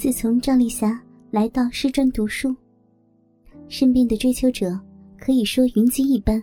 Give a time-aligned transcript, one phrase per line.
[0.00, 0.98] 自从赵丽霞
[1.30, 2.56] 来到师专读书，
[3.68, 4.80] 身边的追求者
[5.18, 6.42] 可以说云集一般，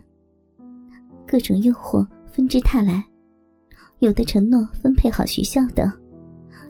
[1.26, 3.04] 各种诱惑纷至沓来，
[3.97, 5.91] 有的承诺分配好学校的，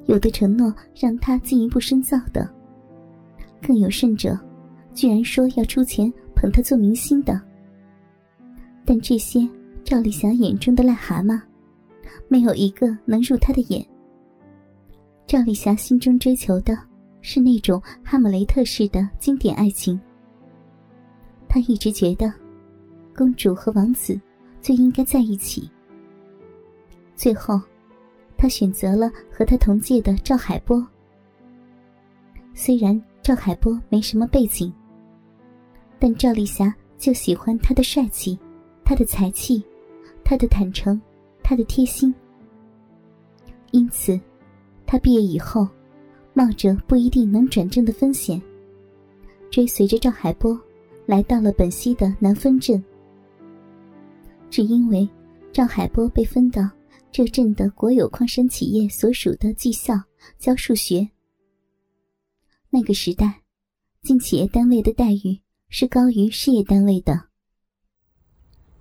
[0.05, 2.49] 有的承诺让她进一步深造的，
[3.61, 4.39] 更有甚者，
[4.93, 7.37] 居然说要出钱捧她做明星的。
[8.85, 9.45] 但这些
[9.83, 11.37] 赵丽霞眼中的癞蛤蟆，
[12.29, 13.85] 没有一个能入她的眼。
[15.27, 16.73] 赵丽霞心中追求的
[17.19, 19.99] 是那种哈姆雷特式的经典爱情。
[21.49, 22.33] 她一直觉得，
[23.13, 24.17] 公主和王子
[24.61, 25.69] 最应该在一起。
[27.13, 27.59] 最后，
[28.37, 30.81] 她选择了和他同届的赵海波。
[32.53, 34.73] 虽然赵海波没什么背景，
[35.99, 38.39] 但赵丽霞就喜欢他的帅气，
[38.85, 39.61] 他的才气，
[40.23, 40.99] 他的坦诚，
[41.43, 42.15] 他的贴心。
[43.71, 44.17] 因此。
[44.87, 45.67] 他毕业以后，
[46.33, 48.41] 冒着不一定能转正的风险，
[49.51, 50.57] 追随着赵海波，
[51.05, 52.81] 来到了本溪的南丰镇。
[54.49, 55.07] 只因为
[55.51, 56.69] 赵海波被分到
[57.11, 59.93] 这镇的国有矿山企业所属的技校
[60.39, 61.05] 教数学。
[62.69, 63.41] 那个时代，
[64.03, 67.21] 进企业单位的待遇是高于事业单位的。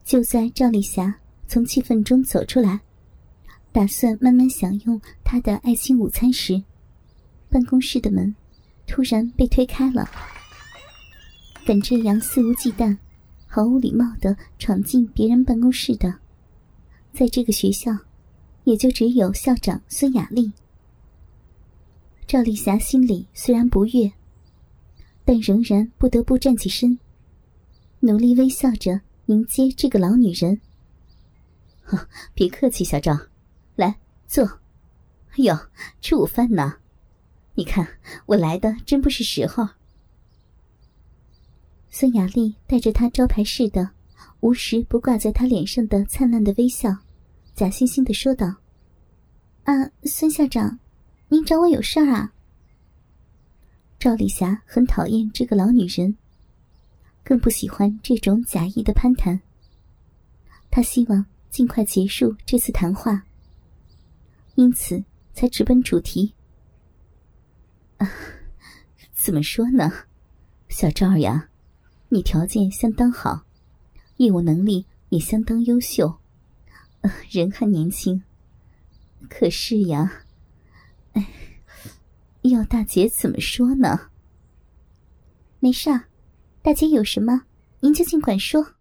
[0.04, 1.12] 就在赵丽霞
[1.48, 2.80] 从气愤中走出来。
[3.76, 6.62] 打算慢慢享用他的爱心午餐时，
[7.50, 8.34] 办公室的门
[8.86, 10.10] 突然被推开了。
[11.66, 12.96] 敢这样肆无忌惮、
[13.46, 16.10] 毫无礼貌的闯进别人办公室的，
[17.12, 17.94] 在这个学校，
[18.64, 20.50] 也就只有校长孙雅丽。
[22.26, 24.10] 赵丽霞心里虽然不悦，
[25.22, 26.98] 但仍然不得不站起身，
[28.00, 30.62] 努力微笑着迎接这个老女人。
[32.32, 33.14] 别客气，小赵。
[34.26, 34.44] 坐，
[35.30, 35.56] 哎呦，
[36.00, 36.76] 吃午饭呢？
[37.54, 37.86] 你看
[38.26, 39.66] 我来的真不是时候。
[41.88, 43.90] 孙雅丽带着她招牌式的、
[44.40, 46.90] 无时不挂在她脸上的灿烂的微笑，
[47.54, 48.56] 假惺惺的说道
[49.64, 50.78] ：“啊，孙校长，
[51.28, 52.32] 您找我有事儿啊？”
[53.98, 56.16] 赵丽霞很讨厌这个老女人，
[57.24, 59.40] 更不喜欢这种假意的攀谈。
[60.70, 63.25] 她希望尽快结束这次谈话。
[64.56, 66.34] 因此，才直奔主题。
[67.98, 68.10] 啊，
[69.12, 69.92] 怎么说呢，
[70.68, 71.48] 小赵呀，
[72.08, 73.44] 你条件相当好，
[74.16, 76.18] 业务能力也相当优秀，
[77.02, 78.22] 呃，人还年轻。
[79.28, 80.24] 可是呀，
[81.12, 81.26] 哎，
[82.42, 84.10] 要大姐怎么说呢？
[85.60, 85.90] 没事，
[86.62, 87.42] 大姐有什么，
[87.80, 88.74] 您就尽管说。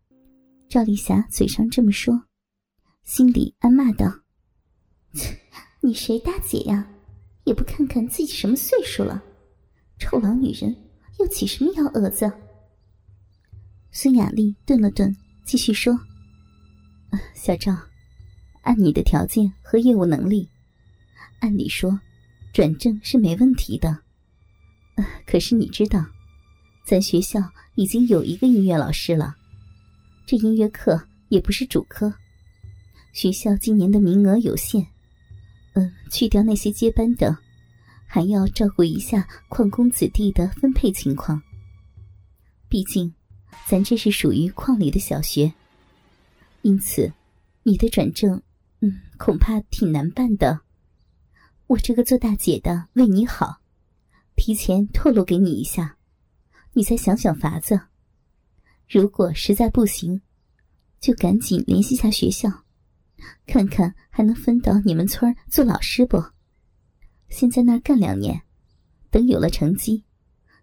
[0.69, 2.23] 赵丽霞嘴上这么说，
[3.03, 4.24] 心里暗骂道。
[5.81, 6.87] 你谁大姐呀？
[7.45, 9.23] 也不看看自己什么岁数了，
[9.99, 10.75] 臭老女人，
[11.19, 12.31] 又起什么幺蛾子？
[13.91, 15.15] 孙雅丽顿了顿，
[15.45, 15.95] 继续说
[17.35, 17.71] ：“小赵，
[18.63, 20.49] 按你的条件和业务能力，
[21.39, 21.99] 按理说，
[22.51, 23.99] 转正是没问题的。
[25.27, 26.03] 可是你知道，
[26.83, 27.39] 咱学校
[27.75, 29.35] 已经有一个音乐老师了，
[30.25, 30.99] 这音乐课
[31.29, 32.11] 也不是主科，
[33.13, 34.83] 学校今年的名额有限。”
[35.75, 37.37] 嗯，去掉那些接班的，
[38.05, 41.41] 还要照顾一下矿工子弟的分配情况。
[42.67, 43.13] 毕竟，
[43.67, 45.53] 咱这是属于矿里的小学，
[46.61, 47.13] 因此，
[47.63, 48.41] 你的转正，
[48.79, 50.61] 嗯，恐怕挺难办的。
[51.67, 53.61] 我这个做大姐的为你好，
[54.35, 55.97] 提前透露给你一下，
[56.73, 57.79] 你再想想法子。
[58.87, 60.21] 如果实在不行，
[61.01, 62.64] 就赶紧联系下学校。
[63.45, 66.23] 看看还能分到你们村做老师不？
[67.29, 68.41] 先在那儿干两年，
[69.09, 70.03] 等有了成绩，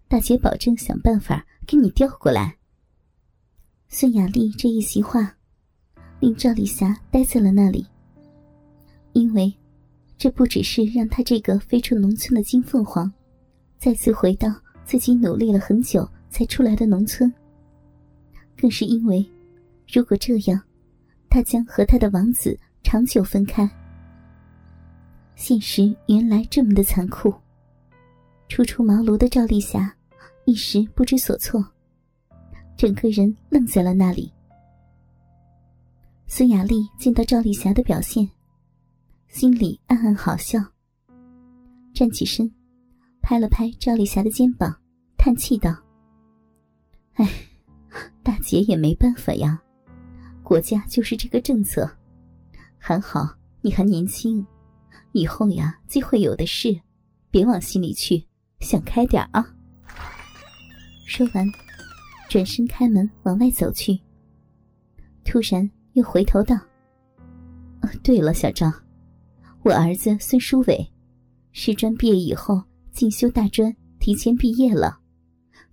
[0.08, 2.56] 大姐保证想办法给你调过来。
[3.88, 5.36] 孙雅丽这一席话，
[6.20, 7.86] 令赵丽霞呆在了那里，
[9.12, 9.52] 因为
[10.16, 13.12] 这不只是让她这个飞出农村的金凤凰，
[13.78, 14.48] 再次回到
[14.84, 17.32] 自己努力了很久才出来的农村，
[18.56, 19.27] 更是因为，
[19.92, 20.62] 如果这样。
[21.32, 23.66] 他将和他的王子长久分开。
[25.34, 27.32] 现实原来这么的残酷。
[28.50, 29.90] 初出茅庐的赵丽霞
[30.44, 31.64] 一时不知所措，
[32.76, 34.30] 整个人愣在了那里。
[36.26, 38.28] 孙雅丽见到赵丽霞的表现，
[39.28, 40.60] 心里暗暗好笑，
[41.94, 42.52] 站起身，
[43.22, 44.78] 拍了拍赵丽霞的肩膀，
[45.16, 45.74] 叹气道
[47.16, 47.26] ：“哎，
[48.22, 49.58] 大姐也没办法呀。”
[50.42, 51.91] 国家就是这个政策，
[52.78, 54.44] 还好你还年轻，
[55.12, 56.78] 以后呀机会有的是，
[57.30, 58.22] 别往心里去，
[58.60, 59.54] 想开点啊。
[61.06, 61.47] 说完，
[62.28, 63.98] 转身开门往外走去。
[65.24, 66.59] 突然又回头道
[68.03, 68.72] ：“对了，小张，
[69.62, 70.92] 我儿子孙书伟，
[71.53, 74.98] 师专毕业以后进修大专，提前毕业了，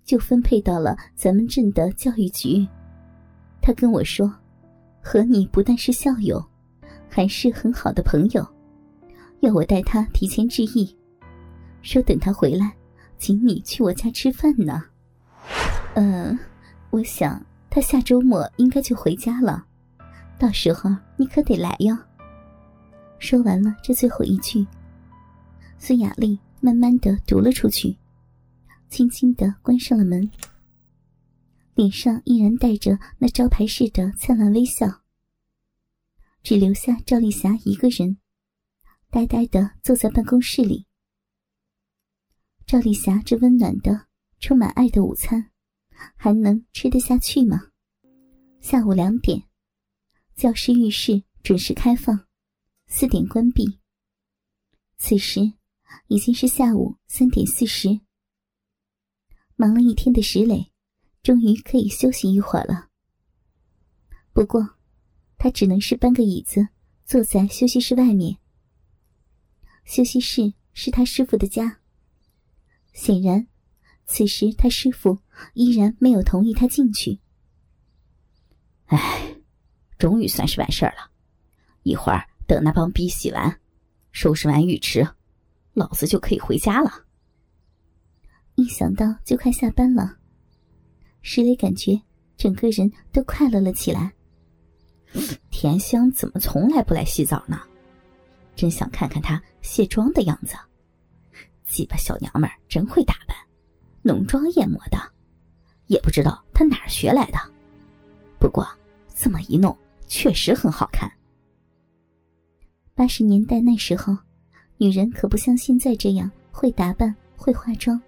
[0.04, 2.66] 就分配到了咱们镇的教育局。
[3.60, 4.32] 他跟我说，
[5.10, 6.40] 和你不但是校友，
[7.08, 8.46] 还是很好的朋友，
[9.40, 10.96] 要我带他提前致意，
[11.82, 12.72] 说等他回来，
[13.18, 14.80] 请你去我家吃饭呢。
[15.94, 16.38] 嗯，
[16.90, 19.64] 我想。”他下周末应该就回家了，
[20.38, 21.96] 到时候你可得来哟。
[23.18, 24.64] 说完了这最后一句，
[25.76, 27.96] 孙雅丽慢慢的读了出去，
[28.88, 30.30] 轻轻的关上了门，
[31.80, 35.00] 脸上依然带着那招牌式的灿烂微笑，
[36.42, 38.18] 只留下赵丽霞一个人，
[39.08, 40.84] 呆呆的坐在办公室里。
[42.66, 44.08] 赵丽霞这温暖的、
[44.40, 45.50] 充满爱的午餐。
[46.16, 47.70] 还能吃得下去吗？
[48.60, 49.42] 下午两点，
[50.34, 52.26] 教师浴室准时开放，
[52.88, 53.78] 四点关闭。
[54.98, 55.40] 此时
[56.08, 58.00] 已经是下午三点四十。
[59.56, 60.69] 忙了一天的石磊，
[61.22, 62.88] 终于可以休息一会儿了。
[64.32, 64.76] 不过，
[65.36, 66.68] 他只能是搬个椅子
[67.04, 68.38] 坐在休息室外面。
[69.84, 71.78] 休息室是他师傅的家，
[72.92, 73.46] 显然。
[74.06, 75.18] 此时，他师傅
[75.54, 77.20] 依然没有同意他进去。
[78.86, 79.36] 唉，
[79.98, 81.10] 终于算是完事儿了。
[81.84, 83.60] 一会儿等那帮逼洗完，
[84.10, 85.06] 收拾完浴池，
[85.74, 87.06] 老子就可以回家了。
[88.56, 90.18] 一想到就快下班了，
[91.22, 92.00] 石磊感觉
[92.36, 94.12] 整个人都快乐了起来。
[95.50, 97.60] 田香怎么从来不来洗澡呢？
[98.54, 100.54] 真想看看她卸妆的样子。
[101.66, 103.36] 鸡巴小娘们儿真会打扮。
[104.02, 104.98] 浓妆艳抹的，
[105.86, 107.38] 也不知道她哪儿学来的。
[108.38, 108.66] 不过
[109.14, 109.76] 这么一弄，
[110.06, 111.10] 确实很好看。
[112.94, 114.16] 八十年代那时候，
[114.78, 118.00] 女人可不像现在这样会打扮、会化妆，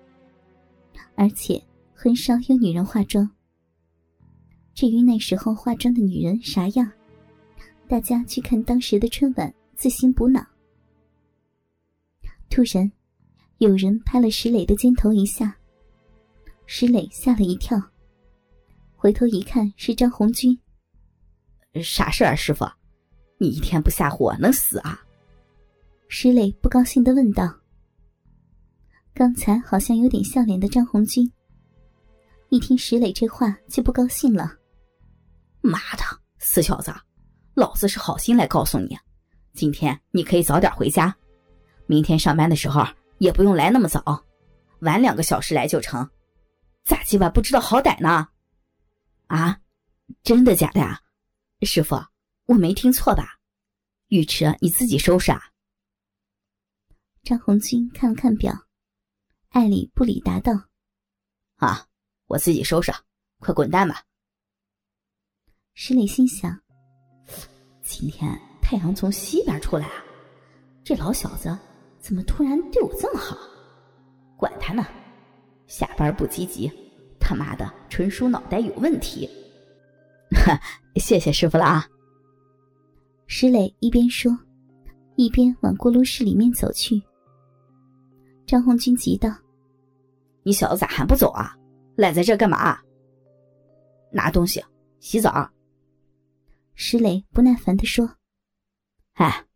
[1.14, 1.62] 而且
[2.02, 3.30] 很少有女人化妆。
[4.74, 6.90] 至于那时候化妆的女人啥样，
[7.86, 10.44] 大家去看当时的春晚，自行补脑。
[12.50, 12.90] 突然，
[13.58, 15.56] 有人拍了石磊的肩头一下。
[16.66, 17.80] 石磊吓了一跳，
[18.96, 20.58] 回头一看是张红军。
[21.84, 22.64] 啥事啊，师傅？
[23.38, 25.00] 你一天不吓唬我，能死啊？
[26.08, 27.60] 石磊不高兴的问道。
[29.14, 31.30] 刚才好像有点笑脸的张红军，
[32.52, 34.58] 一听石磊这话就不高兴了。
[35.62, 36.04] 妈的，
[36.36, 36.92] 死小子！
[37.54, 38.94] 老子是好心来告诉你，
[39.54, 41.16] 今天你可以早点回家，
[41.86, 44.22] 明天上班的时候也不用来那么早，
[44.80, 46.06] 晚两个小时来就成。
[46.84, 48.28] 咋今晚不知道好歹呢？
[49.28, 49.58] 啊，
[50.22, 51.00] 真的假的啊？
[51.62, 51.96] 师傅，
[52.44, 53.38] 我没听错吧？
[54.08, 55.40] 浴池你自己收拾啊？
[57.22, 58.52] 张红军看了看表，
[59.48, 60.52] 爱理不理答道
[61.56, 61.86] ：“啊，
[62.32, 62.90] 我自己收拾，
[63.40, 64.02] 快滚蛋吧。”
[65.76, 66.58] 石磊心想：
[67.82, 68.26] 今天
[68.62, 70.02] 太阳从西边出来啊，
[70.82, 71.54] 这老小子
[72.00, 73.36] 怎么突然对我这么好？
[74.38, 74.82] 管他呢！
[75.66, 76.72] 下班不积极，
[77.20, 79.28] 他妈的纯属脑袋有问题。
[80.30, 80.58] 哈，
[80.96, 81.86] 谢谢师傅了啊！
[83.26, 84.32] 石磊一边说，
[85.16, 87.02] 一边往锅炉室里面走去。
[88.46, 89.28] 张红军急道
[90.44, 91.54] ：“你小子咋还不走啊？
[91.96, 92.80] 赖在这干嘛？
[94.12, 94.64] 拿东西，
[95.00, 95.50] 洗澡。”
[96.74, 98.16] 石磊不耐烦的说
[99.14, 99.46] ：“哎，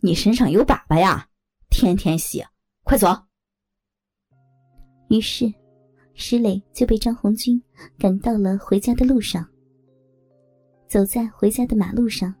[0.00, 1.28] 你身上有粑粑呀，
[1.68, 2.44] 天天洗，
[2.84, 3.08] 快走。”
[5.10, 5.52] 于是。
[6.14, 7.62] 石磊就被张红军
[7.98, 9.48] 赶到了回家的路上。
[10.86, 12.34] 走在回家的马路上，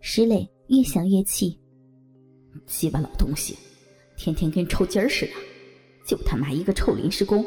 [0.00, 1.56] 石磊越想越气
[2.66, 3.56] ：“鸡巴老东西，
[4.16, 5.32] 天天跟抽筋儿似的，
[6.04, 7.46] 就他妈一个臭临时工。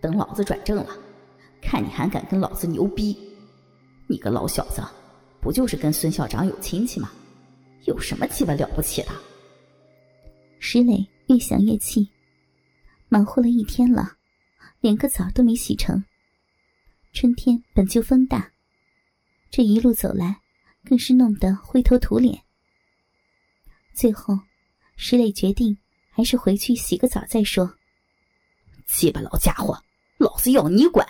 [0.00, 0.96] 等老子转正了，
[1.60, 3.16] 看你还敢跟老子牛逼！
[4.06, 4.82] 你个老小子，
[5.40, 7.10] 不就是跟孙校长有亲戚吗？
[7.86, 9.08] 有什么鸡巴了不起的？”
[10.58, 12.08] 石磊越想越气，
[13.08, 14.16] 忙活了一天了。
[14.80, 16.02] 连个澡都没洗成。
[17.12, 18.50] 春天本就风大，
[19.50, 20.40] 这一路走来，
[20.84, 22.42] 更是弄得灰头土脸。
[23.92, 24.38] 最后，
[24.96, 25.76] 石磊决定
[26.10, 27.74] 还是回去洗个澡再说。
[28.86, 29.78] 鸡巴老家伙，
[30.20, 31.06] 老子要你管！